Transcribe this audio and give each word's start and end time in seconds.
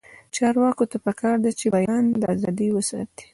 چارواکو 0.35 0.83
ته 0.91 0.97
پکار 1.05 1.35
ده 1.43 1.51
چې، 1.59 1.65
بیان 1.75 2.05
ازادي 2.33 2.67
وساتي. 2.71 3.23